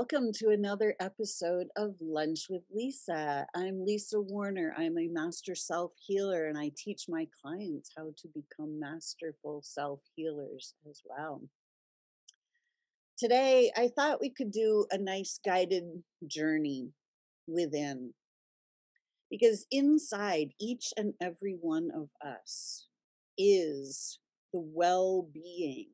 Welcome 0.00 0.32
to 0.32 0.48
another 0.48 0.94
episode 0.98 1.66
of 1.76 1.94
Lunch 2.00 2.46
with 2.48 2.62
Lisa. 2.74 3.46
I'm 3.54 3.84
Lisa 3.84 4.18
Warner. 4.18 4.72
I'm 4.74 4.96
a 4.96 5.08
master 5.08 5.54
self 5.54 5.92
healer 6.06 6.46
and 6.46 6.56
I 6.56 6.70
teach 6.74 7.04
my 7.06 7.28
clients 7.42 7.90
how 7.94 8.14
to 8.16 8.28
become 8.28 8.80
masterful 8.80 9.60
self 9.62 10.00
healers 10.16 10.72
as 10.88 11.02
well. 11.04 11.42
Today, 13.18 13.70
I 13.76 13.90
thought 13.94 14.22
we 14.22 14.30
could 14.30 14.50
do 14.50 14.86
a 14.90 14.96
nice 14.96 15.38
guided 15.44 15.84
journey 16.26 16.92
within 17.46 18.14
because 19.30 19.66
inside 19.70 20.54
each 20.58 20.94
and 20.96 21.12
every 21.20 21.58
one 21.60 21.90
of 21.94 22.08
us 22.26 22.86
is 23.36 24.18
the 24.54 24.60
well 24.60 25.28
being 25.30 25.90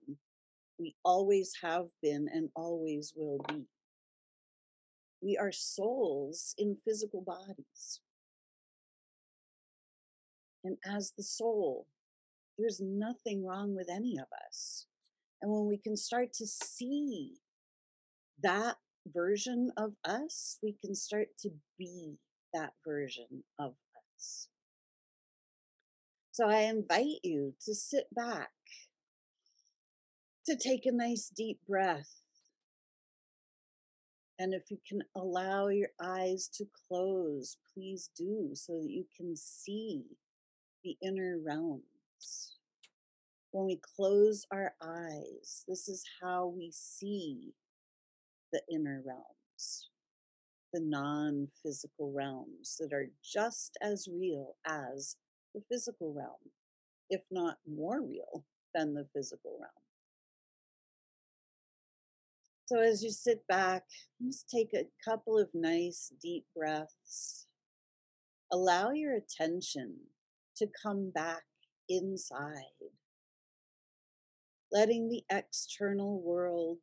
we 0.78 0.94
always 1.04 1.54
have 1.62 1.86
been 2.02 2.28
and 2.32 2.50
always 2.54 3.12
will 3.16 3.40
be. 3.48 3.64
We 5.22 5.36
are 5.36 5.52
souls 5.52 6.54
in 6.58 6.76
physical 6.84 7.22
bodies. 7.22 8.00
And 10.64 10.78
as 10.84 11.12
the 11.16 11.22
soul, 11.22 11.86
there's 12.58 12.80
nothing 12.80 13.44
wrong 13.44 13.74
with 13.74 13.88
any 13.90 14.16
of 14.18 14.26
us. 14.46 14.86
And 15.40 15.52
when 15.52 15.66
we 15.66 15.78
can 15.78 15.96
start 15.96 16.32
to 16.34 16.46
see 16.46 17.34
that 18.42 18.76
version 19.06 19.70
of 19.76 19.92
us, 20.04 20.58
we 20.62 20.74
can 20.84 20.94
start 20.94 21.28
to 21.40 21.50
be 21.78 22.16
that 22.52 22.72
version 22.84 23.44
of 23.58 23.74
us. 24.16 24.48
So 26.32 26.48
I 26.48 26.62
invite 26.62 27.20
you 27.22 27.54
to 27.64 27.74
sit 27.74 28.06
back 28.14 28.50
to 30.46 30.56
take 30.56 30.86
a 30.86 30.92
nice 30.92 31.30
deep 31.34 31.60
breath. 31.66 32.22
And 34.38 34.52
if 34.52 34.70
you 34.70 34.78
can 34.86 35.02
allow 35.14 35.68
your 35.68 35.88
eyes 36.00 36.48
to 36.54 36.66
close, 36.88 37.56
please 37.72 38.10
do 38.16 38.50
so 38.54 38.74
that 38.74 38.90
you 38.90 39.06
can 39.16 39.34
see 39.34 40.04
the 40.84 40.96
inner 41.02 41.38
realms. 41.44 41.82
When 43.50 43.66
we 43.66 43.80
close 43.96 44.46
our 44.50 44.74
eyes, 44.82 45.64
this 45.66 45.88
is 45.88 46.04
how 46.22 46.48
we 46.48 46.70
see 46.70 47.54
the 48.52 48.60
inner 48.70 49.02
realms, 49.06 49.90
the 50.72 50.80
non 50.80 51.48
physical 51.62 52.12
realms 52.12 52.76
that 52.78 52.92
are 52.92 53.08
just 53.24 53.78
as 53.80 54.06
real 54.06 54.56
as 54.66 55.16
the 55.54 55.62
physical 55.70 56.12
realm, 56.12 56.52
if 57.08 57.22
not 57.30 57.56
more 57.66 58.02
real 58.02 58.44
than 58.74 58.92
the 58.92 59.06
physical 59.14 59.56
realm. 59.58 59.85
So 62.66 62.80
as 62.80 63.00
you 63.00 63.10
sit 63.10 63.46
back, 63.46 63.84
just 64.20 64.50
take 64.50 64.74
a 64.74 64.88
couple 65.04 65.38
of 65.38 65.50
nice 65.54 66.12
deep 66.20 66.46
breaths. 66.54 67.46
Allow 68.52 68.90
your 68.90 69.14
attention 69.14 69.94
to 70.56 70.66
come 70.82 71.12
back 71.14 71.44
inside, 71.88 72.90
letting 74.72 75.08
the 75.08 75.22
external 75.30 76.20
world 76.20 76.80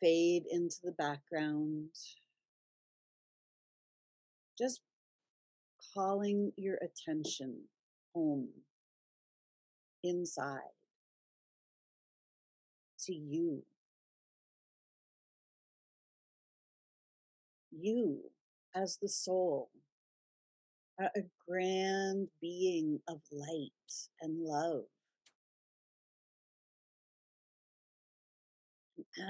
fade 0.00 0.44
into 0.48 0.76
the 0.84 0.92
background. 0.92 1.90
Just 4.56 4.82
calling 5.94 6.52
your 6.56 6.76
attention 6.76 7.62
home, 8.14 8.50
inside, 10.04 10.60
to 13.00 13.12
you. 13.12 13.64
You 17.78 18.20
as 18.74 18.98
the 19.00 19.08
soul 19.08 19.70
are 20.98 21.10
a 21.16 21.20
grand 21.48 22.28
being 22.40 23.00
of 23.08 23.20
light 23.30 23.70
and 24.20 24.38
love. 24.42 24.84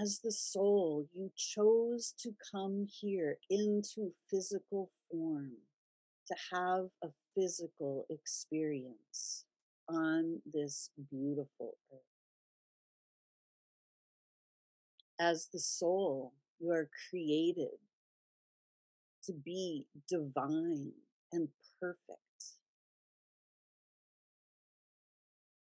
As 0.01 0.21
the 0.21 0.33
soul, 0.33 1.07
you 1.13 1.31
chose 1.37 2.15
to 2.21 2.35
come 2.53 2.87
here 2.89 3.39
into 3.51 4.13
physical 4.31 4.91
form 5.11 5.53
to 6.27 6.35
have 6.53 6.87
a 7.03 7.09
physical 7.35 8.05
experience 8.11 9.45
on 9.89 10.41
this 10.53 10.91
beautiful 11.11 11.77
earth. 11.93 12.01
As 15.21 15.49
the 15.53 15.61
soul, 15.61 16.33
you 16.59 16.71
are 16.73 16.89
created 17.11 17.79
to 19.27 19.33
be 19.33 19.87
divine 20.09 20.93
and 21.33 21.49
perfect. 21.81 22.21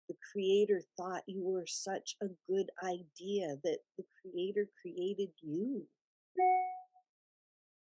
The 0.10 0.16
Creator 0.32 0.82
thought 0.98 1.24
you 1.28 1.44
were 1.44 1.66
such 1.66 2.16
a 2.22 2.28
good 2.50 2.70
idea 2.84 3.56
that 3.64 3.80
the 3.98 4.04
Creator 4.22 4.68
created 4.82 5.30
you. 5.42 5.84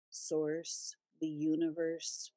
Source, 0.09 0.96
the 1.22 1.28
universe, 1.28 2.32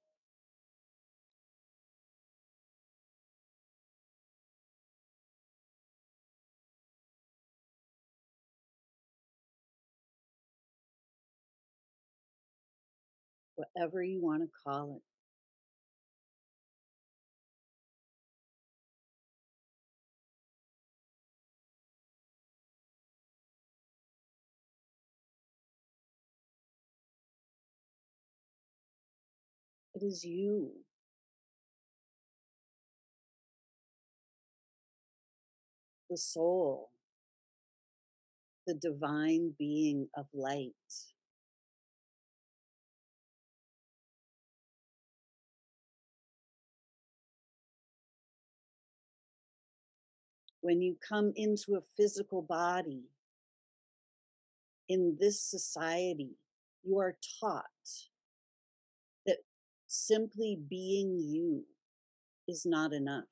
whatever 13.57 14.03
you 14.03 14.21
want 14.23 14.43
to 14.43 14.49
call 14.65 14.97
it. 14.97 15.03
It 30.03 30.07
is 30.07 30.25
you. 30.25 30.73
The 36.11 36.19
soul, 36.19 36.91
the 38.67 38.75
divine 38.75 39.55
being 39.59 40.09
of 40.17 40.27
light. 40.35 40.75
When 50.65 50.81
you 50.81 50.97
come 51.07 51.31
into 51.37 51.75
a 51.75 51.83
physical 51.95 52.41
body 52.41 53.03
in 54.89 55.15
this 55.21 55.39
society, 55.39 56.31
you 56.83 56.99
are 56.99 57.19
taught 57.39 57.65
that 59.27 59.37
simply 59.89 60.59
being 60.71 61.19
you 61.19 61.67
is 62.49 62.65
not 62.65 62.95
enough. 62.95 63.25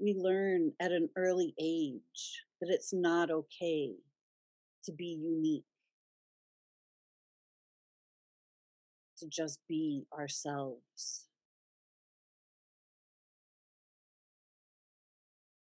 We 0.00 0.14
learn 0.14 0.72
at 0.80 0.90
an 0.90 1.08
early 1.14 1.54
age 1.60 2.42
that 2.60 2.68
it's 2.68 2.92
not 2.92 3.30
okay 3.30 3.92
to 4.86 4.92
be 4.92 5.16
unique. 5.22 5.62
to 9.18 9.26
just 9.28 9.60
be 9.68 10.06
ourselves. 10.16 11.26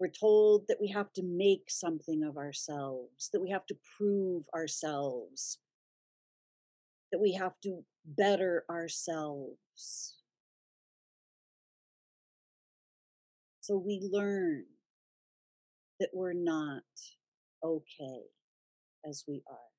We're 0.01 0.09
told 0.09 0.65
that 0.69 0.79
we 0.81 0.89
have 0.89 1.13
to 1.15 1.23
make 1.23 1.71
something 1.71 2.23
of 2.25 2.37
ourselves, 2.37 3.31
that 3.33 3.41
we 3.41 3.51
have 3.51 3.67
to 3.67 3.77
prove 3.97 4.45
ourselves, 4.55 5.59
that 7.13 7.21
we 7.21 7.33
have 7.35 7.61
to 7.63 7.85
better 8.05 8.65
ourselves. 8.69 10.17
So 13.61 13.77
we 13.79 14.07
learn 14.13 14.65
that 16.01 16.11
we're 16.13 16.35
not 16.35 16.83
okay 17.65 18.25
as 19.09 19.25
we 19.27 19.43
are. 19.49 19.74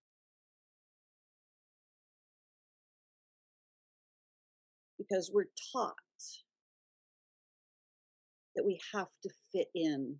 Because 5.07 5.29
we're 5.31 5.45
taught 5.71 5.95
that 8.55 8.65
we 8.65 8.79
have 8.93 9.09
to 9.21 9.29
fit 9.51 9.67
in, 9.75 10.15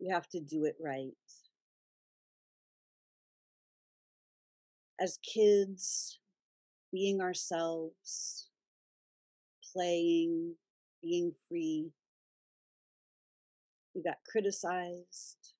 we 0.00 0.08
have 0.08 0.28
to 0.30 0.40
do 0.40 0.64
it 0.64 0.76
right. 0.82 1.12
As 5.00 5.18
kids, 5.18 6.20
being 6.92 7.20
ourselves, 7.20 8.48
playing, 9.72 10.54
being 11.02 11.32
free, 11.48 11.90
we 13.94 14.02
got 14.02 14.16
criticized, 14.30 15.52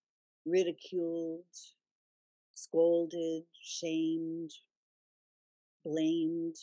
ridiculed, 0.46 1.44
scolded, 2.54 3.42
shamed, 3.62 4.52
blamed, 5.84 6.56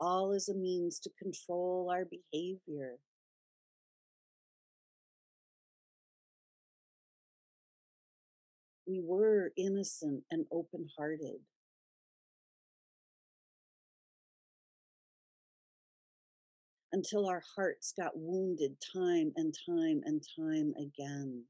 all 0.00 0.32
as 0.32 0.48
a 0.48 0.54
means 0.54 0.98
to 1.00 1.10
control 1.18 1.90
our 1.92 2.06
behavior. 2.06 2.98
We 8.86 9.00
were 9.04 9.52
innocent 9.56 10.24
and 10.30 10.46
open 10.50 10.88
hearted. 10.96 11.40
Until 16.92 17.28
our 17.28 17.42
hearts 17.54 17.92
got 17.96 18.16
wounded 18.16 18.76
time 18.92 19.32
and 19.36 19.54
time 19.64 20.00
and 20.04 20.24
time 20.36 20.74
again, 20.76 21.44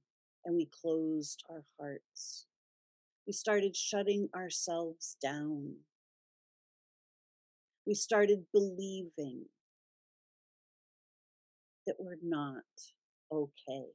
and 0.44 0.55
we 0.55 0.69
closed 0.82 1.43
our 1.49 1.64
hearts. 1.79 2.46
We 3.26 3.32
started 3.32 3.75
shutting 3.75 4.29
ourselves 4.35 5.17
down. 5.23 5.76
We 7.91 7.97
started 7.97 8.45
believing 8.53 9.47
that 11.89 11.97
we're 11.99 12.21
not 12.23 12.63
okay. 13.33 13.87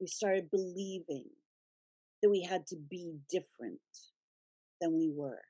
We 0.00 0.08
started 0.08 0.50
believing 0.50 1.26
that 2.20 2.30
we 2.30 2.42
had 2.42 2.66
to 2.66 2.76
be 2.76 3.14
different 3.30 3.78
than 4.80 4.98
we 4.98 5.08
were. 5.14 5.42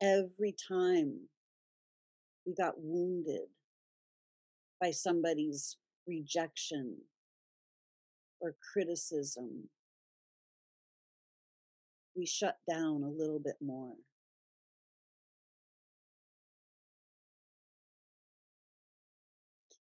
Every 0.00 0.54
time 0.68 1.22
we 2.46 2.54
got 2.54 2.74
wounded 2.76 3.48
by 4.80 4.92
somebody's 4.92 5.76
rejection 6.06 6.98
or 8.40 8.54
criticism, 8.72 9.68
we 12.16 12.26
shut 12.26 12.56
down 12.68 13.02
a 13.02 13.08
little 13.08 13.38
bit 13.38 13.56
more. 13.60 13.94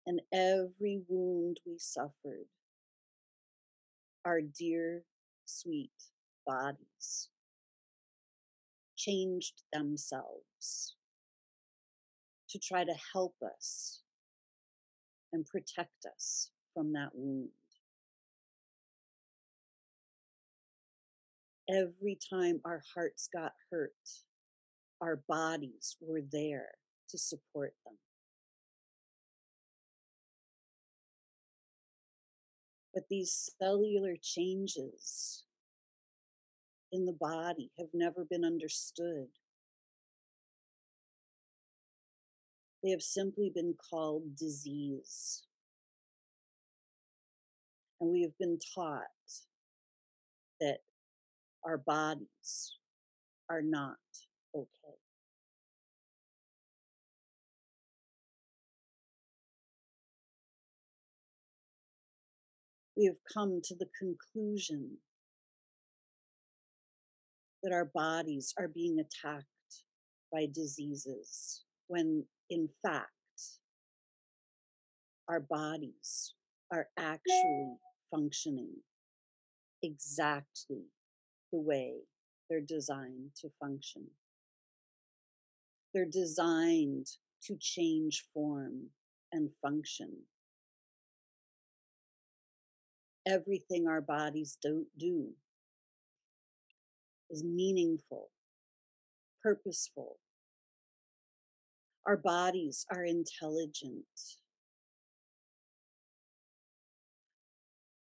And 0.06 0.22
every 0.34 1.02
wound 1.08 1.60
we 1.66 1.78
suffered, 1.78 2.48
our 4.26 4.42
dear, 4.42 5.04
sweet 5.46 5.92
bodies 6.46 7.30
changed 8.98 9.64
themselves 9.72 10.96
to 12.50 12.60
try 12.60 12.84
to 12.84 12.94
help 13.14 13.36
us 13.44 14.02
and 15.32 15.46
protect 15.46 16.06
us 16.06 16.52
from 16.74 16.94
that 16.94 17.10
wound. 17.14 17.50
Every 21.74 22.20
time 22.30 22.62
our 22.66 22.84
hearts 22.94 23.28
got 23.34 23.54
hurt, 23.72 23.92
our 25.02 25.24
bodies 25.28 25.98
were 26.00 26.22
there 26.32 26.70
to 27.10 27.18
support 27.18 27.74
them. 27.84 27.96
But 32.94 33.06
these 33.10 33.50
cellular 33.60 34.14
changes 34.22 35.46
in 36.92 37.06
the 37.06 37.18
body 37.20 37.72
have 37.80 37.90
never 37.92 38.24
been 38.24 38.46
understood. 38.46 39.30
They 42.84 42.92
have 42.92 43.02
simply 43.02 43.52
been 43.54 43.74
called 43.90 44.36
disease. 44.38 45.48
And 48.00 48.12
we 48.12 48.22
have 48.22 48.38
been 48.38 48.60
taught 48.76 49.08
that 50.60 50.80
our 51.66 51.78
bodies 51.78 52.78
are 53.50 53.62
not 53.62 53.98
okay. 54.56 54.68
We 62.98 63.06
have 63.06 63.18
come 63.34 63.62
to 63.64 63.76
the 63.76 63.88
conclusion 63.98 64.98
that 67.64 67.72
our 67.72 67.86
bodies 67.86 68.54
are 68.60 68.68
being 68.68 69.00
attacked 69.00 69.46
by 70.32 70.48
diseases 70.54 71.64
when 71.88 72.26
in 72.50 72.68
fact 72.84 73.10
our 75.30 75.40
bodies 75.40 76.34
are 76.72 76.88
actually 76.98 77.78
functioning 78.12 78.74
exactly 79.82 80.84
the 81.54 81.60
way 81.60 81.94
they're 82.50 82.60
designed 82.60 83.30
to 83.40 83.50
function. 83.62 84.08
They're 85.94 86.04
designed 86.04 87.08
to 87.44 87.56
change 87.60 88.26
form 88.34 88.88
and 89.32 89.52
function. 89.62 90.10
Everything 93.28 93.88
our 93.88 94.02
bodies 94.02 94.58
don't 94.62 94.88
do 94.98 95.30
is 97.30 97.44
meaningful, 97.44 98.32
purposeful. 99.42 100.18
Our 102.06 102.18
bodies 102.18 102.86
are 102.92 103.06
intelligent. 103.06 104.06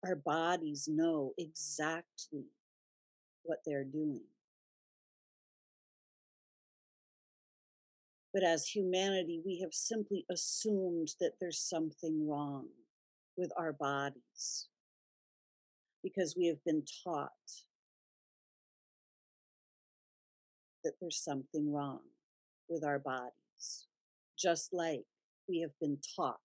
Our 0.04 0.16
bodies 0.16 0.88
know 0.90 1.34
exactly 1.38 2.46
what 3.48 3.60
they're 3.66 3.84
doing. 3.84 4.26
But 8.34 8.44
as 8.44 8.68
humanity, 8.68 9.42
we 9.44 9.60
have 9.62 9.74
simply 9.74 10.26
assumed 10.30 11.16
that 11.20 11.32
there's 11.40 11.60
something 11.60 12.28
wrong 12.28 12.68
with 13.36 13.52
our 13.58 13.74
bodies 13.74 14.68
because 16.04 16.36
we 16.38 16.46
have 16.48 16.64
been 16.64 16.84
taught 17.04 17.32
that 20.84 20.94
there's 21.02 21.20
something 21.20 21.74
wrong 21.74 22.02
with 22.70 22.84
our 22.84 23.00
bodies, 23.00 23.88
just 24.38 24.74
like 24.74 25.04
we 25.50 25.62
have 25.62 25.78
been 25.82 25.98
taught 26.16 26.38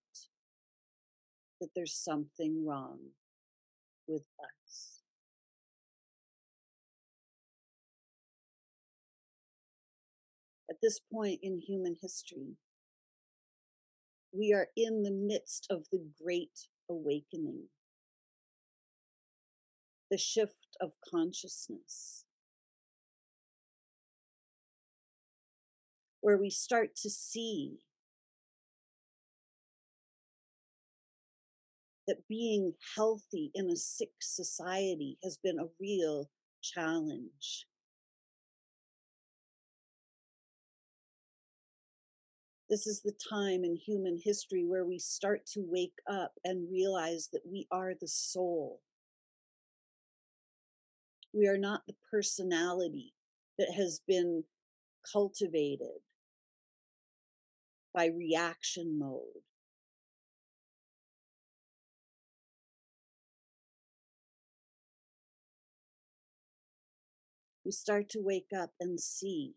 that 1.60 1.68
there's 1.76 1.94
something 1.94 2.64
wrong 2.66 2.98
with 4.08 4.22
us. 4.40 4.61
At 10.72 10.80
this 10.80 11.00
point 11.00 11.40
in 11.42 11.60
human 11.60 11.98
history, 12.00 12.56
we 14.32 14.54
are 14.54 14.68
in 14.74 15.02
the 15.02 15.10
midst 15.10 15.66
of 15.68 15.84
the 15.92 16.02
great 16.18 16.66
awakening, 16.88 17.64
the 20.10 20.16
shift 20.16 20.78
of 20.80 20.92
consciousness, 21.12 22.24
where 26.22 26.38
we 26.38 26.48
start 26.48 26.96
to 27.02 27.10
see 27.10 27.80
that 32.06 32.26
being 32.26 32.72
healthy 32.96 33.50
in 33.54 33.68
a 33.68 33.76
sick 33.76 34.12
society 34.22 35.18
has 35.22 35.36
been 35.36 35.58
a 35.58 35.68
real 35.78 36.30
challenge. 36.62 37.66
This 42.72 42.86
is 42.86 43.02
the 43.02 43.12
time 43.12 43.64
in 43.64 43.76
human 43.76 44.16
history 44.24 44.64
where 44.64 44.86
we 44.86 44.98
start 44.98 45.44
to 45.52 45.60
wake 45.62 45.98
up 46.10 46.32
and 46.42 46.72
realize 46.72 47.28
that 47.34 47.42
we 47.44 47.66
are 47.70 47.92
the 47.92 48.08
soul. 48.08 48.80
We 51.34 51.46
are 51.46 51.58
not 51.58 51.82
the 51.86 51.92
personality 52.10 53.12
that 53.58 53.74
has 53.76 54.00
been 54.08 54.44
cultivated 55.12 56.00
by 57.92 58.06
reaction 58.06 58.98
mode. 58.98 59.44
We 67.66 67.72
start 67.72 68.08
to 68.12 68.22
wake 68.22 68.48
up 68.58 68.70
and 68.80 68.98
see 68.98 69.56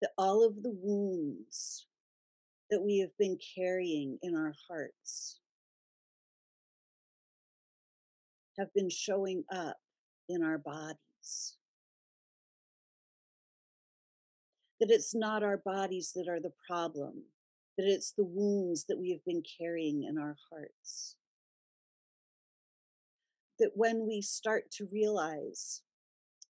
that 0.00 0.12
all 0.16 0.42
of 0.42 0.62
the 0.62 0.72
wounds 0.74 1.84
that 2.70 2.82
we 2.82 2.98
have 2.98 3.16
been 3.18 3.38
carrying 3.56 4.18
in 4.22 4.34
our 4.34 4.54
hearts 4.68 5.40
have 8.58 8.72
been 8.74 8.90
showing 8.90 9.44
up 9.52 9.76
in 10.28 10.42
our 10.42 10.58
bodies. 10.58 11.56
That 14.80 14.90
it's 14.90 15.14
not 15.14 15.42
our 15.42 15.58
bodies 15.58 16.12
that 16.14 16.28
are 16.28 16.40
the 16.40 16.52
problem, 16.66 17.24
that 17.76 17.86
it's 17.86 18.12
the 18.12 18.24
wounds 18.24 18.84
that 18.88 18.98
we 18.98 19.10
have 19.10 19.24
been 19.24 19.42
carrying 19.58 20.04
in 20.04 20.18
our 20.18 20.36
hearts. 20.50 21.16
That 23.58 23.70
when 23.74 24.06
we 24.06 24.20
start 24.20 24.70
to 24.72 24.88
realize 24.92 25.82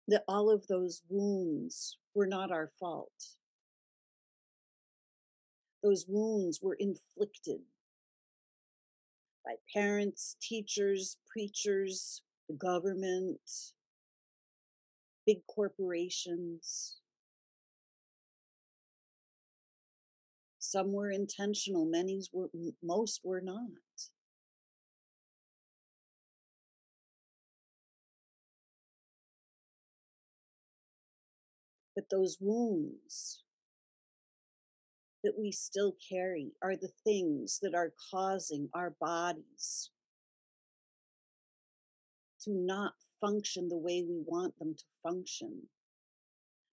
that 0.09 0.25
all 0.27 0.51
of 0.51 0.67
those 0.67 1.03
wounds 1.09 1.99
were 2.15 2.27
not 2.27 2.51
our 2.51 2.71
fault, 2.81 3.37
those 5.87 6.07
wounds 6.09 6.59
were 6.61 6.77
inflicted 6.81 7.61
by 9.45 9.55
parents, 9.73 10.37
teachers, 10.43 11.17
preachers, 11.31 12.23
the 12.49 12.57
government, 12.57 13.39
big 15.25 15.47
corporations. 15.47 16.97
Some 20.59 20.93
were 20.93 21.13
intentional, 21.13 21.85
many 21.85 22.21
were, 22.33 22.51
most 22.83 23.21
were 23.23 23.41
not. 23.41 23.69
But 31.95 32.11
those 32.11 32.39
wounds 32.41 33.45
that 35.27 35.37
we 35.37 35.51
still 35.51 35.97
carry 36.09 36.53
are 36.63 36.77
the 36.77 36.93
things 37.03 37.59
that 37.61 37.75
are 37.75 37.93
causing 38.13 38.69
our 38.73 38.95
bodies 39.01 39.91
to 42.41 42.53
not 42.53 42.93
function 43.21 43.69
the 43.69 43.77
way 43.77 44.05
we 44.09 44.23
want 44.25 44.57
them 44.61 44.73
to 44.77 44.85
function. 45.03 45.63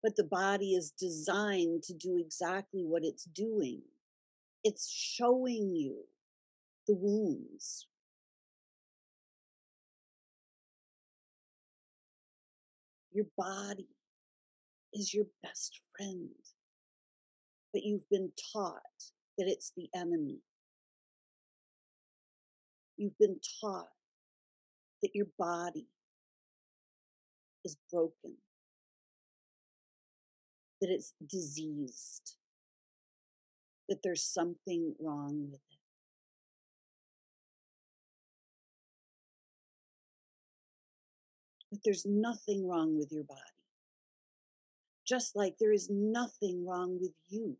But 0.02 0.16
the 0.16 0.24
body 0.24 0.74
is 0.74 0.90
designed 0.90 1.84
to 1.84 1.94
do 1.94 2.18
exactly 2.18 2.82
what 2.84 3.04
it's 3.04 3.22
doing. 3.22 3.82
It's 4.64 4.90
showing 4.90 5.70
you 5.76 6.06
the 6.88 6.96
wounds. 6.96 7.86
Your 13.12 13.26
body 13.38 13.86
is 14.92 15.14
your 15.14 15.26
best 15.40 15.80
friend, 15.96 16.30
but 17.72 17.84
you've 17.84 18.08
been 18.10 18.32
taught 18.52 18.80
that 19.38 19.48
it's 19.48 19.72
the 19.76 19.88
enemy. 19.94 20.40
You've 22.96 23.18
been 23.18 23.40
taught 23.60 23.88
that 25.02 25.10
your 25.14 25.26
body 25.38 25.86
is 27.64 27.76
broken, 27.90 28.36
that 30.80 30.90
it's 30.90 31.14
diseased, 31.26 32.36
that 33.88 34.00
there's 34.02 34.24
something 34.24 34.94
wrong 35.00 35.48
with 35.50 35.60
it. 35.60 35.78
But 41.70 41.80
there's 41.84 42.04
nothing 42.04 42.68
wrong 42.68 42.98
with 42.98 43.12
your 43.12 43.24
body. 43.24 43.59
Just 45.10 45.34
like 45.34 45.56
there 45.58 45.72
is 45.72 45.90
nothing 45.90 46.64
wrong 46.64 46.96
with 47.00 47.10
you. 47.28 47.56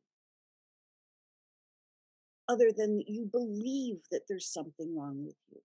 Other 2.49 2.71
than 2.71 3.03
you 3.09 3.29
believe 3.31 3.97
that 4.13 4.23
there's 4.29 4.47
something 4.47 4.97
wrong 4.97 5.25
with 5.27 5.35
you. 5.51 5.61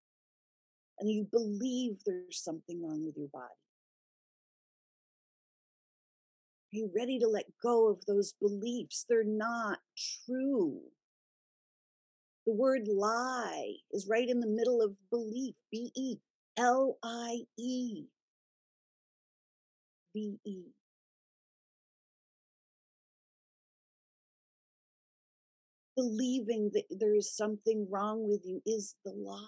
And 0.99 1.11
you 1.11 1.27
believe 1.31 1.97
there's 2.03 2.41
something 2.41 2.81
wrong 2.83 3.05
with 3.05 3.15
your 3.15 3.27
body. 3.27 3.53
Are 6.73 6.77
you 6.77 6.89
ready 6.95 7.19
to 7.19 7.27
let 7.27 7.45
go 7.61 7.87
of 7.91 8.03
those 8.07 8.33
beliefs? 8.41 9.05
They're 9.07 9.23
not 9.23 9.77
true. 10.25 10.79
The 12.47 12.53
word 12.53 12.87
lie 12.87 13.73
is 13.91 14.07
right 14.09 14.27
in 14.27 14.39
the 14.39 14.47
middle 14.47 14.81
of 14.81 14.97
belief 15.11 15.53
B 15.71 15.91
E 15.95 16.15
L 16.57 16.97
I 17.03 17.41
E. 17.59 18.05
B 20.15 20.39
E. 20.45 20.63
Believing 25.95 26.71
that 26.73 26.83
there 26.89 27.15
is 27.15 27.33
something 27.33 27.87
wrong 27.89 28.27
with 28.27 28.41
you 28.45 28.61
is 28.65 28.95
the 29.05 29.11
lie. 29.11 29.47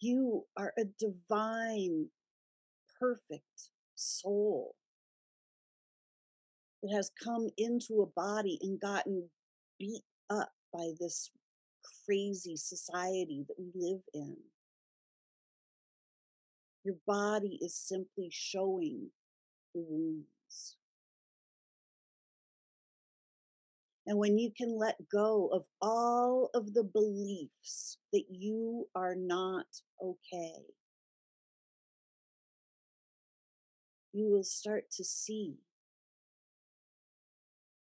You 0.00 0.44
are 0.56 0.72
a 0.78 0.84
divine, 0.98 2.08
perfect 2.98 3.70
soul 3.94 4.74
that 6.82 6.92
has 6.94 7.10
come 7.22 7.48
into 7.56 8.02
a 8.02 8.06
body 8.06 8.58
and 8.62 8.80
gotten 8.80 9.28
beat 9.78 10.02
up 10.30 10.52
by 10.72 10.90
this 10.98 11.30
crazy 12.06 12.56
society 12.56 13.44
that 13.48 13.56
we 13.58 13.70
live 13.74 14.02
in. 14.14 14.36
Your 16.84 16.96
body 17.06 17.58
is 17.60 17.74
simply 17.74 18.28
showing 18.30 19.10
the 19.74 19.82
wounds. 19.86 20.39
And 24.10 24.18
when 24.18 24.38
you 24.38 24.50
can 24.50 24.76
let 24.76 24.96
go 25.08 25.48
of 25.52 25.66
all 25.80 26.50
of 26.52 26.74
the 26.74 26.82
beliefs 26.82 27.96
that 28.12 28.24
you 28.28 28.88
are 28.92 29.14
not 29.14 29.66
okay, 30.02 30.64
you 34.12 34.28
will 34.28 34.42
start 34.42 34.90
to 34.96 35.04
see 35.04 35.58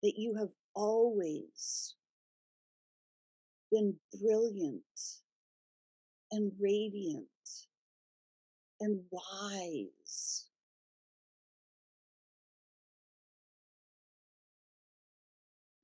that 0.03 0.15
you 0.17 0.35
have 0.35 0.51
always 0.75 1.95
been 3.71 3.95
brilliant 4.21 4.83
and 6.33 6.51
radiant 6.61 7.29
and 8.81 9.03
wise 9.13 10.47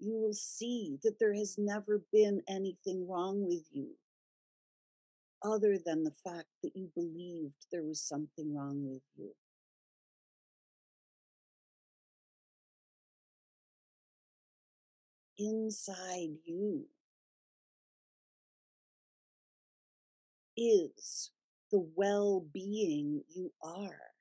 you 0.05 0.15
will 0.19 0.35
see 0.35 0.99
that 1.03 1.19
there 1.19 1.35
has 1.35 1.57
never 1.59 2.03
been 2.13 2.43
anything 2.49 3.09
wrong 3.09 3.47
with 3.47 3.65
you 3.73 3.89
other 5.43 5.79
than 5.85 6.05
the 6.05 6.13
fact 6.25 6.49
that 6.63 6.73
you 6.75 6.91
believed 6.95 7.67
there 7.71 7.83
was 7.85 8.01
something 8.01 8.55
wrong 8.55 8.89
with 8.89 9.03
you. 9.17 9.31
Inside 15.39 16.39
you 16.45 16.87
is 20.57 21.31
the 21.71 21.87
well 21.97 22.47
being 22.53 23.23
you 23.35 23.53
are. 23.63 24.14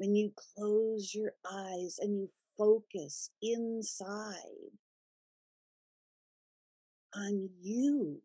When 0.00 0.16
you 0.16 0.32
close 0.56 1.14
your 1.14 1.34
eyes 1.52 1.98
and 2.00 2.18
you 2.18 2.28
focus 2.56 3.28
inside 3.42 4.72
on 7.14 7.50
you, 7.60 8.22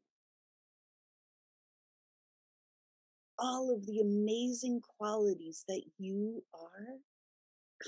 all 3.37 3.75
of 3.75 3.85
the 3.85 3.99
amazing 3.99 4.79
qualities 4.97 5.65
that 5.67 5.81
you 5.97 6.41
are 6.53 6.99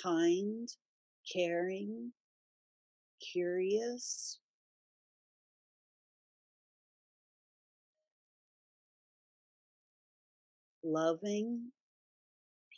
kind, 0.03 0.67
caring, 1.33 2.11
curious. 3.31 4.39
Loving, 10.83 11.71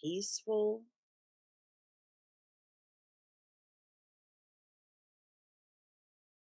peaceful. 0.03 0.83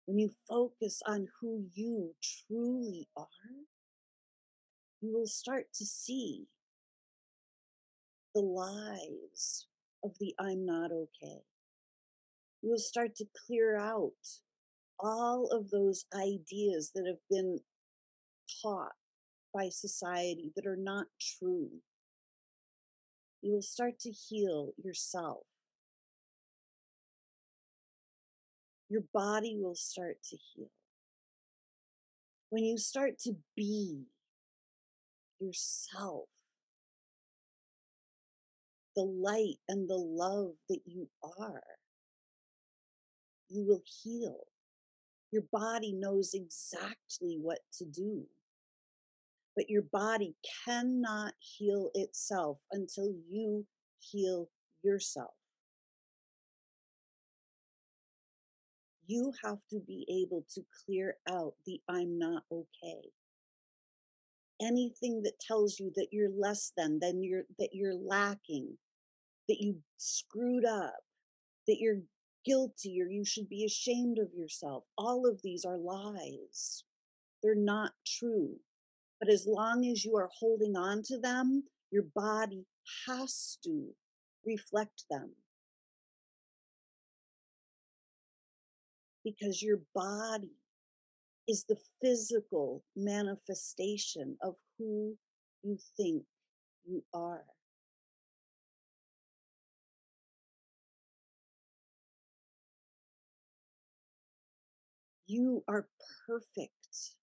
When 0.06 0.18
you 0.18 0.30
focus 0.49 1.00
on 1.06 1.28
who 1.40 1.66
you 1.73 2.14
truly 2.23 3.09
are, 3.16 3.26
you 5.00 5.12
will 5.12 5.26
start 5.26 5.66
to 5.75 5.85
see 5.85 6.47
the 8.35 8.40
lies 8.40 9.66
of 10.04 10.12
the 10.18 10.35
I'm 10.38 10.66
not 10.66 10.90
okay. 10.90 11.42
You'll 12.62 12.78
start 12.78 13.14
to 13.16 13.26
clear 13.47 13.76
out 13.76 14.12
all 14.99 15.49
of 15.50 15.71
those 15.71 16.04
ideas 16.14 16.92
that 16.94 17.06
have 17.06 17.23
been 17.28 17.61
taught 18.62 18.92
by 19.54 19.68
society 19.68 20.52
that 20.56 20.66
are 20.66 20.76
not 20.76 21.06
true. 21.21 21.68
You 23.40 23.52
will 23.52 23.62
start 23.62 23.99
to 24.00 24.11
heal 24.11 24.73
yourself. 24.82 25.47
Your 28.92 29.04
body 29.14 29.56
will 29.58 29.75
start 29.75 30.18
to 30.28 30.37
heal. 30.37 30.68
When 32.50 32.62
you 32.62 32.76
start 32.76 33.18
to 33.20 33.37
be 33.56 34.02
yourself, 35.40 36.28
the 38.94 39.04
light 39.04 39.56
and 39.66 39.88
the 39.88 39.96
love 39.96 40.56
that 40.68 40.80
you 40.84 41.08
are, 41.40 41.62
you 43.49 43.64
will 43.64 43.82
heal. 44.02 44.40
Your 45.30 45.44
body 45.50 45.94
knows 45.94 46.34
exactly 46.34 47.38
what 47.40 47.61
to 47.78 47.87
do. 47.87 48.26
But 49.56 49.70
your 49.70 49.84
body 49.90 50.34
cannot 50.66 51.32
heal 51.38 51.88
itself 51.94 52.58
until 52.70 53.11
you 53.26 53.64
heal 54.00 54.50
yourself. 54.82 55.32
You 59.06 59.32
have 59.44 59.59
to 59.71 59.80
be 59.80 60.06
able 60.09 60.44
to 60.54 60.62
clear 60.85 61.16
out 61.28 61.54
the 61.66 61.80
I'm 61.88 62.18
not 62.18 62.44
okay. 62.50 63.11
Anything 64.61 65.23
that 65.23 65.40
tells 65.40 65.80
you 65.80 65.92
that 65.97 66.09
you're 66.12 66.30
less 66.30 66.73
than, 66.76 67.00
then 67.00 67.23
you're 67.23 67.44
that 67.59 67.71
you're 67.73 67.94
lacking, 67.94 68.78
that 69.49 69.61
you 69.61 69.78
screwed 69.97 70.64
up, 70.64 71.00
that 71.66 71.78
you're 71.80 72.02
guilty 72.44 73.00
or 73.00 73.06
you 73.06 73.25
should 73.25 73.49
be 73.49 73.64
ashamed 73.64 74.18
of 74.18 74.32
yourself. 74.35 74.85
All 74.97 75.28
of 75.28 75.42
these 75.42 75.64
are 75.64 75.78
lies. 75.78 76.85
They're 77.42 77.54
not 77.54 77.92
true. 78.06 78.56
But 79.21 79.30
as 79.32 79.47
long 79.47 79.87
as 79.87 80.04
you 80.04 80.16
are 80.16 80.30
holding 80.40 80.76
on 80.76 81.02
to 81.04 81.18
them, 81.18 81.64
your 81.90 82.04
body 82.14 82.66
has 83.06 83.59
to 83.64 83.88
reflect 84.44 85.04
them. 85.11 85.30
Because 89.25 89.62
your 89.62 89.81
body 89.95 90.57
is 91.49 91.64
the 91.64 91.79
physical 92.00 92.85
manifestation 92.97 94.37
of 94.43 94.57
who 94.79 95.17
you 95.62 95.79
think 95.97 96.25
you 96.85 97.05
are. 97.14 97.45
You 105.26 105.64
are 105.69 105.87
perfect. 106.26 107.14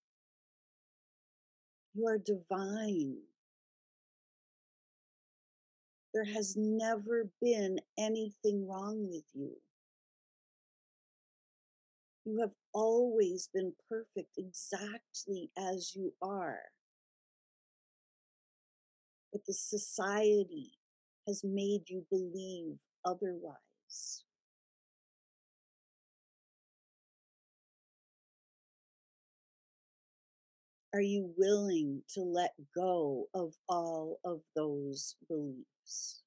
You 1.93 2.07
are 2.07 2.17
divine. 2.17 3.17
There 6.13 6.25
has 6.25 6.55
never 6.57 7.29
been 7.39 7.79
anything 7.97 8.67
wrong 8.67 9.07
with 9.09 9.25
you. 9.33 9.57
You 12.29 12.41
have 12.41 12.53
always 12.73 13.49
been 13.51 13.73
perfect 13.89 14.37
exactly 14.37 15.49
as 15.57 15.95
you 15.95 16.13
are. 16.21 16.61
But 19.31 19.45
the 19.47 19.53
society 19.53 20.77
has 21.25 21.43
made 21.43 21.89
you 21.89 22.05
believe 22.11 22.81
otherwise. 23.03 24.25
Are 30.93 31.01
you 31.01 31.33
willing 31.35 32.03
to 32.09 32.21
let 32.21 32.53
go 32.75 33.27
of 33.33 33.55
all 33.67 34.19
of 34.23 34.43
those 34.55 35.15
beliefs? 35.27 36.21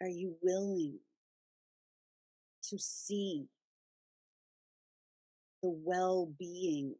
Are 0.00 0.08
you 0.08 0.36
willing 0.42 0.98
to 2.64 2.78
see 2.78 3.46
the 5.62 5.70
well 5.70 6.32
being 6.38 6.94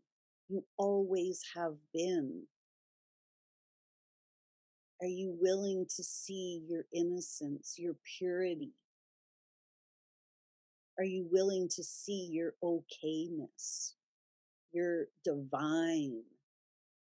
you 0.48 0.64
always 0.78 1.42
have 1.54 1.74
been? 1.92 2.42
Are 5.00 5.06
you 5.06 5.37
willing 5.40 5.87
to 5.96 6.02
see 6.02 6.62
your 6.68 6.87
innocence, 6.92 7.76
your 7.78 7.94
purity? 8.18 8.72
Are 10.98 11.04
you 11.04 11.28
willing 11.30 11.68
to 11.68 11.84
see 11.84 12.28
your 12.32 12.54
okayness, 12.64 13.92
your 14.72 15.06
divine 15.24 16.22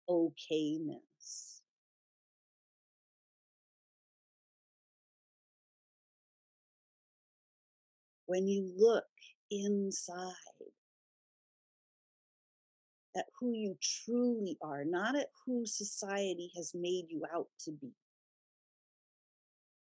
okayness? 0.09 1.54
When 8.25 8.47
you 8.47 8.71
look 8.75 9.05
inside 9.51 10.33
at 13.15 13.25
who 13.39 13.53
you 13.53 13.77
truly 13.81 14.57
are, 14.61 14.83
not 14.83 15.15
at 15.15 15.27
who 15.45 15.65
society 15.65 16.51
has 16.55 16.73
made 16.73 17.05
you 17.09 17.23
out 17.33 17.47
to 17.61 17.71
be, 17.71 17.91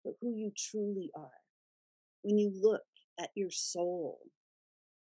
but 0.05 0.15
who 0.21 0.35
you 0.37 0.53
truly 0.57 1.11
are. 1.17 1.43
When 2.23 2.39
you 2.39 2.53
look 2.55 2.83
at 3.19 3.31
your 3.35 3.51
soul, 3.51 4.19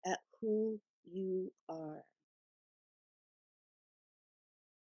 at 0.05 0.19
who 0.39 0.79
you 1.11 1.51
are, 1.67 2.03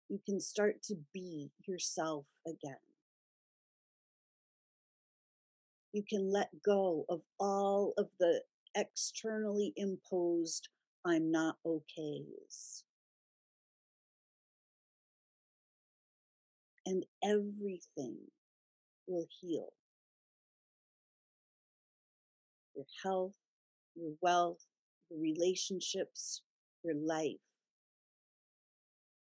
you 0.08 0.20
can 0.24 0.40
start 0.40 0.82
to 0.84 0.94
be 1.12 1.50
yourself 1.66 2.26
again. 2.46 2.76
You 5.92 6.02
can 6.08 6.32
let 6.32 6.48
go 6.64 7.04
of 7.08 7.20
all 7.38 7.92
of 7.98 8.08
the 8.18 8.42
externally 8.74 9.74
imposed 9.76 10.68
I'm 11.04 11.30
not 11.30 11.56
okays. 11.66 12.84
And 16.86 17.04
everything 17.22 18.16
will 19.06 19.26
heal. 19.40 19.68
Your 22.74 22.86
health, 23.02 23.36
your 23.94 24.12
wealth, 24.20 24.64
your 25.10 25.20
relationships, 25.20 26.42
your 26.82 26.94
life. 26.94 27.36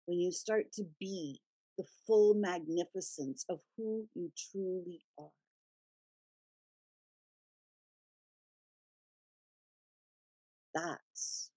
When 0.05 0.19
you 0.19 0.31
start 0.31 0.71
to 0.73 0.85
be 0.99 1.41
the 1.77 1.85
full 2.07 2.33
magnificence 2.33 3.45
of 3.49 3.59
who 3.77 4.07
you 4.15 4.31
truly 4.51 5.01
are. 5.17 5.40
That's 10.73 11.51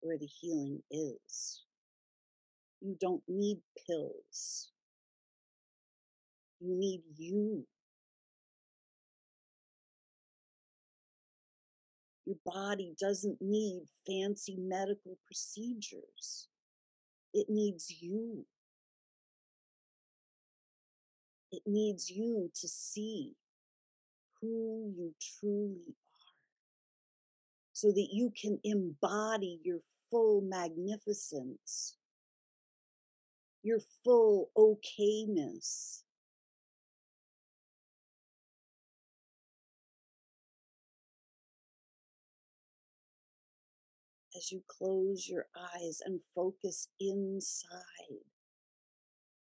where 0.00 0.18
the 0.18 0.26
healing 0.26 0.82
is. 0.90 1.62
You 2.80 2.96
don't 3.00 3.22
need 3.28 3.60
pills. 3.86 4.70
You 6.60 6.74
need 6.76 7.02
you. 7.16 7.66
Your 12.26 12.36
body 12.44 12.94
doesn't 12.98 13.38
need 13.40 13.82
fancy 14.06 14.56
medical 14.58 15.18
procedures. 15.26 16.48
It 17.34 17.46
needs 17.50 17.90
you. 18.00 18.46
It 21.52 21.62
needs 21.66 22.10
you 22.10 22.50
to 22.60 22.68
see 22.68 23.34
who 24.40 24.92
you 24.96 25.14
truly 25.40 25.94
so 27.74 27.88
that 27.88 28.08
you 28.12 28.32
can 28.40 28.60
embody 28.62 29.60
your 29.64 29.80
full 30.08 30.40
magnificence, 30.40 31.96
your 33.64 33.80
full 34.04 34.50
okayness. 34.56 36.02
As 44.36 44.52
you 44.52 44.62
close 44.68 45.28
your 45.28 45.46
eyes 45.56 46.00
and 46.04 46.20
focus 46.32 46.88
inside 47.00 48.22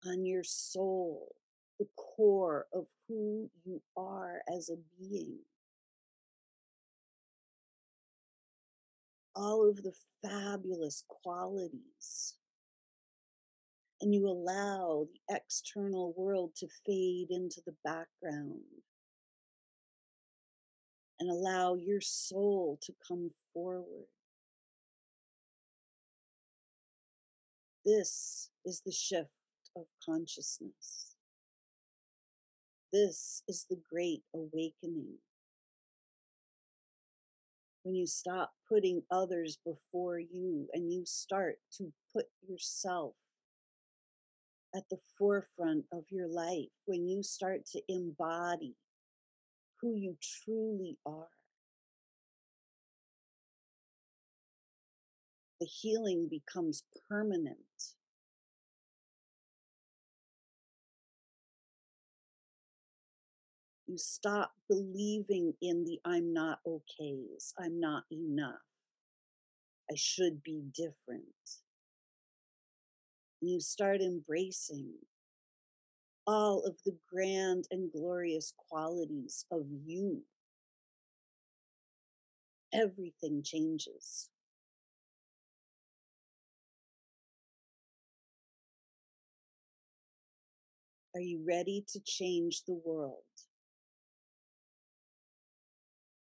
on 0.07 0.25
your 0.25 0.45
soul, 0.45 1.35
the 1.79 1.89
core 1.97 2.67
of 2.73 2.87
who 3.09 3.51
you 3.65 3.83
are 3.95 4.41
as 4.55 4.71
a 4.71 4.77
being. 4.99 5.41
All 9.37 9.69
of 9.69 9.83
the 9.83 9.93
fabulous 10.23 11.05
qualities. 11.09 12.35
And 14.01 14.15
you 14.15 14.27
allow 14.27 15.07
the 15.13 15.37
external 15.37 16.15
world 16.17 16.55
to 16.57 16.69
fade 16.85 17.29
into 17.31 17.61
the 17.65 17.75
background 17.85 18.63
and 21.19 21.31
allow 21.31 21.75
your 21.75 22.01
soul 22.01 22.79
to 22.83 22.93
come 23.07 23.31
forward. 23.53 24.09
This 27.85 28.51
is 28.65 28.83
the 28.85 28.93
shift 28.93 29.31
of 29.77 29.85
consciousness. 30.05 31.15
This 32.93 33.43
is 33.49 33.67
the 33.71 33.81
great 33.91 34.23
awakening. 34.35 35.19
When 37.87 37.95
you 37.95 38.09
stop 38.09 38.51
putting 38.69 39.03
others 39.13 39.61
before 39.65 40.19
you 40.19 40.67
and 40.73 40.93
you 40.93 41.05
start 41.05 41.59
to 41.79 41.93
put 42.13 42.25
yourself 42.45 43.15
at 44.75 44.83
the 44.91 44.97
forefront 45.17 45.85
of 45.93 46.03
your 46.11 46.27
life, 46.27 46.73
when 46.87 47.07
you 47.07 47.23
start 47.23 47.61
to 47.67 47.83
embody 47.89 48.75
who 49.81 49.95
you 49.95 50.17
truly 50.21 50.99
are. 51.07 51.29
The 55.61 55.67
healing 55.67 56.27
becomes 56.29 56.83
permanent. 57.09 57.66
You 63.87 63.99
stop 63.99 64.53
believing 64.69 65.55
in 65.63 65.85
the 65.85 66.01
I'm 66.05 66.33
not 66.33 66.61
okays, 66.67 67.53
I'm 67.59 67.81
not 67.81 68.05
enough, 68.13 68.55
I 69.91 69.95
should 69.97 70.43
be 70.43 70.63
different. 70.75 71.25
And 73.43 73.51
you 73.51 73.61
start 73.61 74.01
embracing 74.01 74.95
all 76.27 76.63
of 76.65 76.77
the 76.85 76.97
grand 77.13 77.67
and 77.71 77.93
glorious 77.93 78.53
qualities 78.71 79.45
of 79.53 79.67
you. 79.85 80.23
Everything 82.75 83.43
changes. 83.45 84.31
Are 91.15 91.21
you 91.21 91.45
ready 91.47 91.85
to 91.93 92.01
change 92.05 92.63
the 92.67 92.81
world 92.85 93.26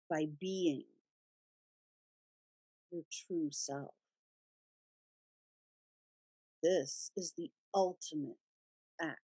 by 0.09 0.27
being 0.41 0.85
your 2.91 3.03
true 3.13 3.49
self? 3.51 3.95
This 6.63 7.11
is 7.17 7.35
the 7.37 7.51
ultimate 7.75 8.39
act 9.01 9.19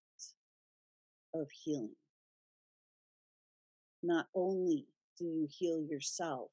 of 1.35 1.49
healing. 1.65 1.97
Not 4.03 4.27
only 4.35 4.87
do 5.19 5.25
you 5.25 5.49
heal 5.51 5.83
yourself, 5.83 6.51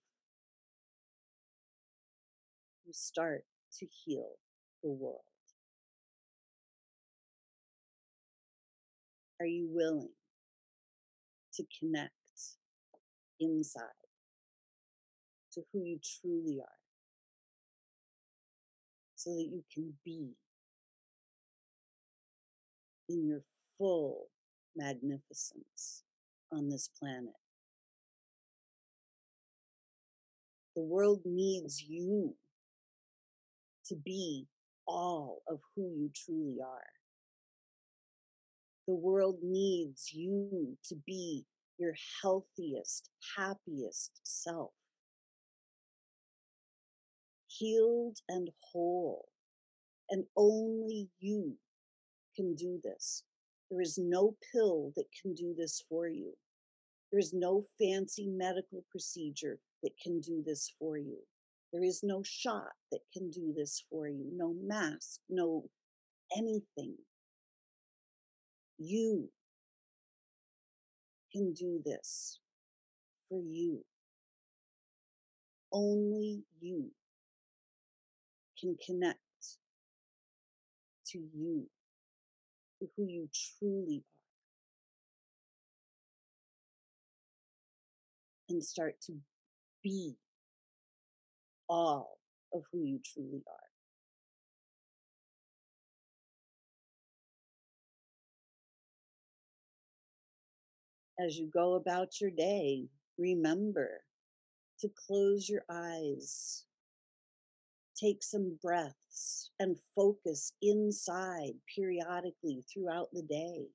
you 2.85 2.93
start 2.93 3.43
to 3.79 3.85
heal 3.85 4.31
the 4.83 4.89
world. 4.89 5.19
Are 9.39 9.45
you 9.45 9.67
willing 9.71 10.09
to 11.53 11.63
connect 11.79 12.11
inside 13.39 14.00
to 15.53 15.61
who 15.71 15.83
you 15.83 15.99
truly 16.21 16.59
are 16.59 16.79
so 19.15 19.31
that 19.31 19.47
you 19.51 19.63
can 19.73 19.93
be 20.03 20.31
in 23.09 23.27
your 23.27 23.41
full 23.77 24.27
magnificence 24.75 26.03
on 26.51 26.69
this 26.69 26.89
planet. 26.99 27.35
The 30.75 30.81
world 30.81 31.21
needs 31.25 31.83
you 31.87 32.35
to 33.85 33.95
be 33.95 34.47
all 34.87 35.41
of 35.47 35.59
who 35.75 35.83
you 35.83 36.09
truly 36.15 36.57
are. 36.65 36.91
The 38.87 38.95
world 38.95 39.39
needs 39.43 40.11
you 40.13 40.77
to 40.85 40.95
be 41.05 41.45
your 41.77 41.93
healthiest, 42.21 43.09
happiest 43.37 44.19
self. 44.23 44.71
Healed 47.61 48.17
and 48.27 48.49
whole. 48.71 49.27
And 50.09 50.25
only 50.35 51.09
you 51.19 51.57
can 52.35 52.55
do 52.55 52.79
this. 52.83 53.23
There 53.69 53.81
is 53.81 53.99
no 53.99 54.35
pill 54.51 54.93
that 54.95 55.05
can 55.21 55.35
do 55.35 55.53
this 55.55 55.83
for 55.87 56.07
you. 56.07 56.33
There 57.11 57.19
is 57.19 57.33
no 57.33 57.63
fancy 57.79 58.25
medical 58.25 58.83
procedure 58.89 59.59
that 59.83 59.91
can 60.01 60.21
do 60.21 60.41
this 60.43 60.73
for 60.79 60.97
you. 60.97 61.19
There 61.71 61.83
is 61.83 62.01
no 62.01 62.23
shot 62.23 62.71
that 62.91 63.01
can 63.13 63.29
do 63.29 63.53
this 63.55 63.83
for 63.91 64.07
you, 64.07 64.31
no 64.35 64.55
mask, 64.65 65.19
no 65.29 65.69
anything. 66.35 66.95
You 68.79 69.29
can 71.31 71.53
do 71.53 71.79
this 71.85 72.39
for 73.29 73.39
you. 73.39 73.85
Only 75.71 76.41
you 76.59 76.91
can 78.61 78.77
connect 78.85 79.19
to 81.07 81.17
you 81.17 81.65
to 82.79 82.87
who 82.95 83.07
you 83.07 83.27
truly 83.57 83.97
are. 83.97 84.03
And 88.49 88.63
start 88.63 88.95
to 89.07 89.13
be 89.83 90.15
all 91.69 92.19
of 92.53 92.63
who 92.71 92.83
you 92.83 92.99
truly 93.03 93.41
are. 93.47 93.69
As 101.25 101.37
you 101.37 101.49
go 101.53 101.75
about 101.75 102.19
your 102.19 102.31
day, 102.31 102.87
remember 103.17 104.01
to 104.79 104.89
close 105.07 105.47
your 105.47 105.63
eyes 105.69 106.65
take 108.01 108.23
some 108.23 108.57
breaths 108.61 109.51
and 109.59 109.75
focus 109.95 110.53
inside 110.61 111.53
periodically 111.75 112.63
throughout 112.71 113.07
the 113.13 113.21
day. 113.21 113.67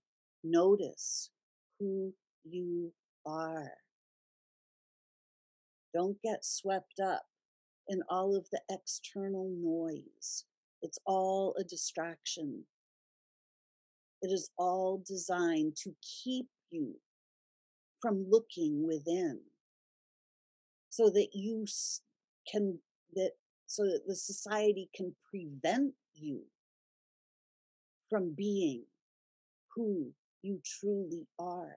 Notice 0.42 1.30
who 1.78 2.12
you 2.44 2.92
are. 3.24 3.72
Don't 5.94 6.20
get 6.22 6.44
swept 6.44 7.00
up 7.02 7.22
in 7.88 8.02
all 8.08 8.36
of 8.36 8.46
the 8.50 8.60
external 8.70 9.50
noise. 9.56 10.44
It's 10.82 10.98
all 11.06 11.54
a 11.58 11.64
distraction. 11.64 12.64
It 14.22 14.28
is 14.28 14.50
all 14.58 15.02
designed 15.06 15.76
to 15.84 15.94
keep 16.24 16.48
you 16.70 16.96
from 18.00 18.26
looking 18.28 18.86
within 18.86 19.40
so 20.90 21.10
that 21.10 21.28
you 21.32 21.66
can 22.50 22.78
that 23.14 23.32
so 23.66 23.84
that 23.84 24.02
the 24.06 24.14
society 24.14 24.88
can 24.94 25.14
prevent 25.30 25.94
you 26.14 26.42
from 28.08 28.34
being 28.36 28.84
who 29.74 30.12
you 30.42 30.60
truly 30.64 31.26
are. 31.38 31.76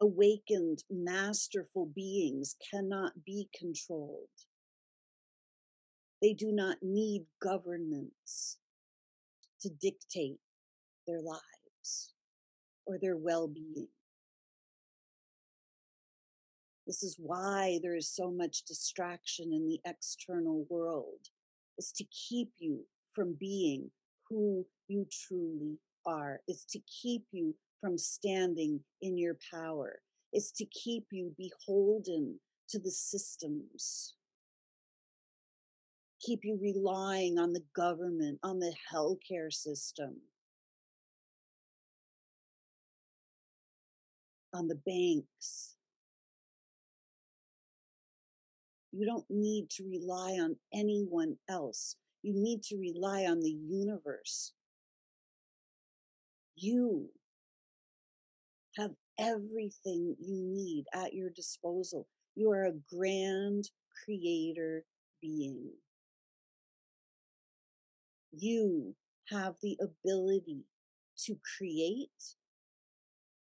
Awakened, 0.00 0.84
masterful 0.90 1.86
beings 1.86 2.56
cannot 2.70 3.24
be 3.24 3.48
controlled. 3.58 4.28
They 6.22 6.32
do 6.32 6.52
not 6.52 6.78
need 6.82 7.26
governments 7.42 8.58
to 9.60 9.68
dictate 9.68 10.38
their 11.06 11.20
lives 11.20 12.12
or 12.86 12.98
their 13.00 13.16
well 13.16 13.48
being. 13.48 13.88
This 16.88 17.04
is 17.04 17.16
why 17.18 17.78
there 17.82 17.94
is 17.94 18.10
so 18.10 18.32
much 18.32 18.64
distraction 18.64 19.52
in 19.52 19.68
the 19.68 19.80
external 19.84 20.66
world, 20.68 21.28
is 21.78 21.92
to 21.92 22.04
keep 22.04 22.50
you 22.58 22.80
from 23.14 23.36
being 23.38 23.90
who 24.28 24.66
you 24.88 25.06
truly 25.28 25.78
are. 26.06 26.40
is 26.48 26.64
to 26.70 26.80
keep 27.02 27.26
you 27.30 27.54
from 27.80 27.98
standing 27.98 28.80
in 29.02 29.18
your 29.18 29.36
power. 29.52 30.00
is 30.32 30.50
to 30.52 30.64
keep 30.66 31.06
you 31.12 31.34
beholden 31.38 32.40
to 32.68 32.78
the 32.78 32.90
systems 32.90 34.14
keep 36.20 36.40
you 36.44 36.58
relying 36.60 37.38
on 37.38 37.52
the 37.52 37.64
government, 37.74 38.38
on 38.42 38.58
the 38.58 38.74
healthcare 38.92 39.52
system, 39.52 40.16
on 44.52 44.68
the 44.68 44.80
banks. 44.86 45.76
You 48.98 49.06
don't 49.06 49.30
need 49.30 49.70
to 49.76 49.84
rely 49.84 50.38
on 50.42 50.56
anyone 50.74 51.36
else. 51.48 51.94
You 52.22 52.32
need 52.34 52.64
to 52.64 52.76
rely 52.76 53.26
on 53.26 53.38
the 53.38 53.56
universe. 53.68 54.54
You 56.56 57.08
have 58.76 58.90
everything 59.16 60.16
you 60.18 60.42
need 60.42 60.86
at 60.92 61.14
your 61.14 61.30
disposal. 61.30 62.08
You 62.34 62.50
are 62.50 62.64
a 62.64 62.72
grand 62.92 63.70
creator 64.04 64.84
being. 65.22 65.70
You 68.32 68.96
have 69.30 69.54
the 69.62 69.78
ability 69.80 70.64
to 71.26 71.36
create, 71.56 72.34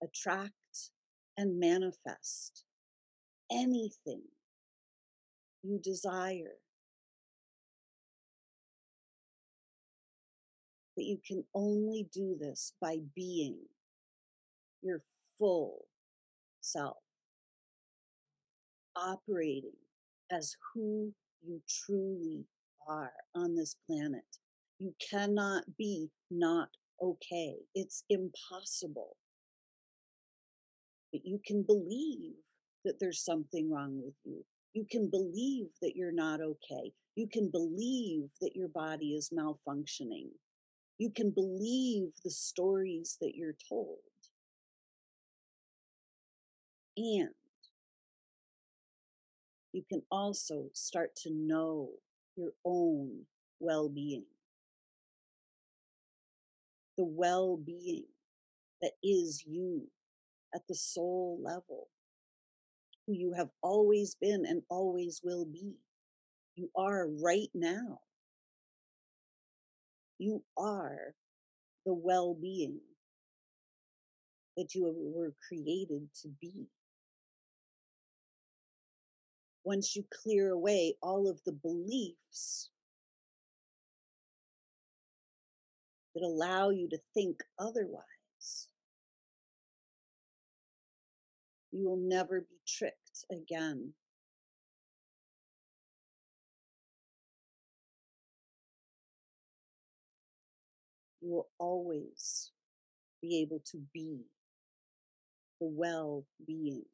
attract, 0.03 0.55
and 1.37 1.61
manifest 1.61 2.65
anything 3.51 4.23
you 5.63 5.79
desire. 5.83 6.59
But 10.97 11.05
you 11.05 11.19
can 11.27 11.45
only 11.55 12.09
do 12.13 12.37
this 12.39 12.75
by 12.81 12.99
being 13.17 13.57
your 14.83 15.01
full 15.39 15.87
self, 16.61 16.99
operating 18.95 19.77
as 20.31 20.57
who 20.75 21.13
you 21.43 21.63
truly 21.69 22.45
are 22.87 23.13
on 23.35 23.55
this 23.55 23.77
planet. 23.87 24.25
You 24.79 24.95
cannot 25.11 25.65
be 25.79 26.11
not 26.31 26.69
okay. 27.01 27.55
It's 27.75 28.05
impossible. 28.11 29.17
But 31.13 31.25
you 31.25 31.41
can 31.47 31.63
believe 31.63 32.35
that 32.85 32.99
there's 32.99 33.25
something 33.25 33.71
wrong 33.71 34.01
with 34.03 34.15
you. 34.25 34.45
You 34.75 34.87
can 34.91 35.11
believe 35.11 35.69
that 35.81 35.97
you're 35.97 36.13
not 36.13 36.41
okay. 36.41 36.93
You 37.15 37.29
can 37.29 37.51
believe 37.51 38.31
that 38.41 38.57
your 38.57 38.69
body 38.69 39.15
is 39.15 39.31
malfunctioning. 39.31 40.31
You 40.99 41.11
can 41.11 41.31
believe 41.31 42.13
the 42.25 42.31
stories 42.31 43.19
that 43.21 43.35
you're 43.35 43.57
told. 43.69 43.99
And 46.97 47.31
you 49.73 49.83
can 49.89 50.03
also 50.11 50.69
start 50.73 51.15
to 51.17 51.31
know 51.31 51.91
your 52.37 52.53
own 52.65 53.27
well 53.61 53.89
being. 53.89 54.25
The 56.97 57.05
well 57.05 57.57
being 57.59 58.07
that 58.83 58.93
is 59.03 59.45
you 59.47 59.89
at 60.55 60.67
the 60.69 60.75
soul 60.75 61.41
level, 61.43 61.89
who 63.07 63.15
you 63.15 63.35
have 63.35 63.51
always 63.63 64.17
been 64.21 64.45
and 64.47 64.63
always 64.69 65.21
will 65.25 65.45
be. 65.45 65.75
You 66.55 66.71
are 66.77 67.09
right 67.09 67.51
now. 67.55 68.01
You 70.19 70.45
are 70.57 71.15
the 71.85 71.95
well 71.95 72.35
being 72.35 72.81
that 74.57 74.75
you 74.75 74.93
were 75.15 75.35
created 75.49 76.09
to 76.23 76.29
be. 76.41 76.67
Once 79.65 79.97
you 79.97 80.05
clear 80.23 80.51
away 80.51 80.95
all 81.03 81.29
of 81.29 81.41
the 81.45 81.53
beliefs 81.53 82.71
that 86.15 86.23
allow 86.23 86.71
you 86.71 86.89
to 86.89 86.99
think 87.15 87.43
otherwise, 87.59 88.05
you 91.73 91.89
will 91.89 91.99
never 92.01 92.41
be 92.41 92.57
tricked 92.67 93.25
again. 93.31 93.95
You 101.21 101.31
will 101.31 101.49
always 101.59 102.51
be 103.23 103.41
able 103.41 103.63
to 103.71 103.79
be 103.95 104.23
the 105.61 105.69
well 105.69 106.25
being 106.47 106.85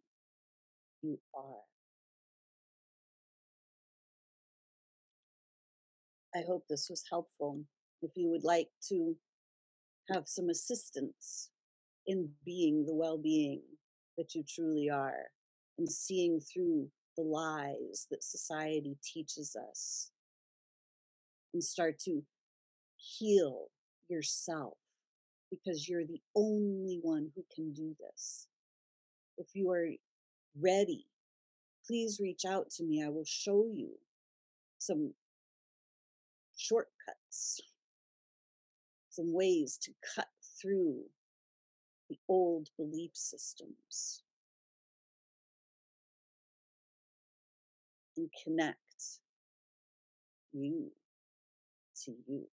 you 1.03 1.19
are. 1.35 1.63
I 6.35 6.43
hope 6.47 6.65
this 6.69 6.89
was 6.91 7.05
helpful. 7.11 7.65
If 8.03 8.13
you 8.17 8.29
would 8.31 8.45
like 8.45 8.69
to 8.91 9.17
have 10.11 10.25
some 10.27 10.49
assistance 10.51 11.51
in 12.07 12.31
being 12.45 12.87
the 12.87 12.95
well 12.95 13.19
being 13.19 13.63
that 14.19 14.35
you 14.35 14.45
truly 14.47 14.91
are 14.91 15.31
and 15.79 15.89
seeing 15.89 16.41
through 16.41 16.89
the 17.17 17.23
lies 17.23 18.07
that 18.11 18.23
society 18.23 18.97
teaches 19.03 19.57
us 19.71 20.11
and 21.55 21.63
start 21.63 21.99
to 22.01 22.23
heal 22.97 23.69
yourself 24.09 24.77
because 25.51 25.89
you're 25.89 26.05
the 26.05 26.21
only 26.37 26.99
one 27.03 27.31
who 27.35 27.43
can 27.55 27.73
do 27.73 27.95
this. 28.01 28.49
If 29.39 29.49
you 29.55 29.71
are 29.71 29.89
ready, 30.61 31.07
please 31.87 32.19
reach 32.21 32.43
out 32.47 32.71
to 32.77 32.85
me. 32.85 33.03
I 33.05 33.09
will 33.09 33.25
show 33.25 33.67
you 33.73 33.91
some 34.79 35.15
shortcuts, 36.57 37.61
some 39.09 39.33
ways 39.33 39.79
to 39.83 39.93
cut 40.15 40.29
through 40.61 41.05
the 42.09 42.19
old 42.29 42.69
belief 42.77 43.11
systems 43.15 44.23
and 48.17 48.29
connect 48.45 49.21
you 50.53 50.91
to 52.05 52.13
you. 52.27 52.49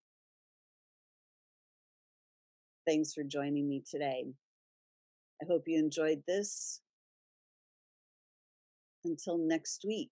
Thanks 2.86 3.12
for 3.12 3.24
joining 3.24 3.68
me 3.68 3.82
today. 3.88 4.26
I 5.42 5.46
hope 5.46 5.64
you 5.66 5.78
enjoyed 5.78 6.22
this. 6.26 6.80
Until 9.04 9.38
next 9.38 9.84
week, 9.86 10.10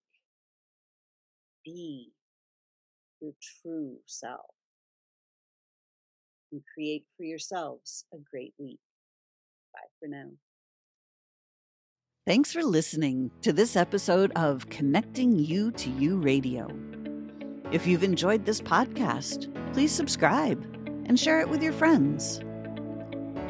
be 1.65 2.13
your 3.21 3.33
true 3.63 3.97
self 4.07 4.55
and 6.53 6.63
create 6.75 7.05
for 7.17 7.25
yourselves 7.25 8.05
a 8.13 8.19
great 8.19 8.55
week. 8.59 8.79
For 10.05 10.09
now. 10.09 10.31
Thanks 12.27 12.53
for 12.53 12.63
listening 12.63 13.31
to 13.41 13.55
this 13.55 13.75
episode 13.75 14.31
of 14.37 14.69
Connecting 14.69 15.39
You 15.39 15.73
to 15.73 15.89
You 15.89 16.19
Radio. 16.19 16.69
If 17.73 17.87
you've 17.87 18.03
enjoyed 18.03 18.45
this 18.45 18.61
podcast, 18.61 19.51
please 19.73 19.93
subscribe 19.93 20.63
and 21.07 21.19
share 21.19 21.41
it 21.41 21.49
with 21.49 21.63
your 21.63 21.73
friends. 21.73 22.41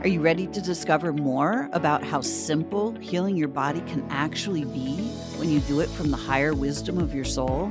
Are 0.02 0.06
you 0.06 0.20
ready 0.20 0.46
to 0.46 0.60
discover 0.60 1.12
more 1.12 1.68
about 1.72 2.04
how 2.04 2.20
simple 2.20 2.94
healing 3.00 3.36
your 3.36 3.48
body 3.48 3.80
can 3.80 4.06
actually 4.08 4.64
be 4.64 5.08
when 5.38 5.50
you 5.50 5.58
do 5.58 5.80
it 5.80 5.88
from 5.88 6.12
the 6.12 6.16
higher 6.16 6.54
wisdom 6.54 6.98
of 6.98 7.12
your 7.12 7.24
soul? 7.24 7.68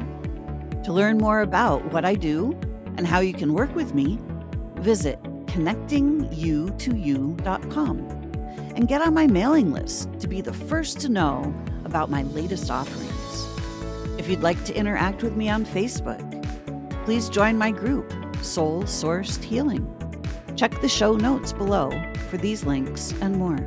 To 0.84 0.91
learn 0.91 1.19
more 1.19 1.39
about 1.39 1.93
what 1.93 2.04
I 2.04 2.15
do 2.15 2.52
and 2.98 3.08
how 3.08 3.22
you 3.22 3.34
can 3.34 3.54
work 3.54 3.74
with 3.76 3.93
me, 3.93 4.19
visit 4.76 5.24
connectingyoutoyou.com 5.24 8.22
and 8.75 8.88
get 8.88 9.01
on 9.01 9.13
my 9.13 9.27
mailing 9.27 9.71
list 9.71 10.09
to 10.19 10.27
be 10.27 10.41
the 10.41 10.53
first 10.53 10.99
to 11.01 11.09
know 11.09 11.53
about 11.86 12.09
my 12.09 12.23
latest 12.23 12.71
offerings. 12.71 13.47
If 14.19 14.29
you'd 14.29 14.41
like 14.41 14.63
to 14.65 14.75
interact 14.75 15.23
with 15.23 15.36
me 15.36 15.49
on 15.49 15.65
Facebook, 15.65 16.23
please 17.05 17.29
join 17.29 17.57
my 17.57 17.71
group, 17.71 18.12
Soul 18.41 18.83
Sourced 18.83 19.43
Healing. 19.43 19.88
Check 20.55 20.79
the 20.81 20.89
show 20.89 21.15
notes 21.15 21.53
below 21.53 21.91
for 22.29 22.38
these 22.38 22.63
links 22.63 23.13
and 23.21 23.36
more. 23.36 23.57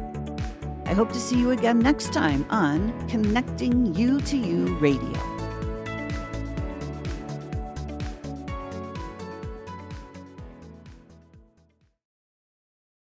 I 0.86 0.94
hope 0.94 1.12
to 1.12 1.20
see 1.20 1.38
you 1.38 1.50
again 1.50 1.80
next 1.80 2.12
time 2.12 2.46
on 2.48 3.08
Connecting 3.08 3.94
You 3.94 4.20
to 4.20 4.36
You 4.36 4.76
Radio. 4.78 5.35